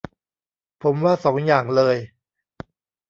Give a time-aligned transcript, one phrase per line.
[0.83, 1.95] ผมว่าสองอย่างเลย